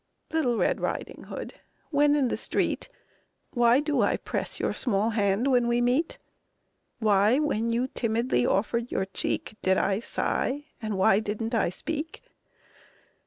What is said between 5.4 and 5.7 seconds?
when